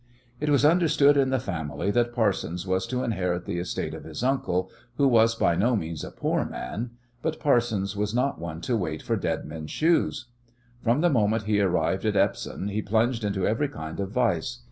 [0.39, 4.23] It was understood in the family that Parsons was to inherit the estate of his
[4.23, 6.89] uncle, who was by no means a poor man.
[7.21, 10.25] But Parsons was not one to wait for dead men's shoes.
[10.81, 14.57] From the moment he arrived at Epsom he plunged into every kind of vice.